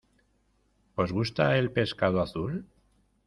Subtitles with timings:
[1.01, 2.53] ¿Os gusta el pescado azul?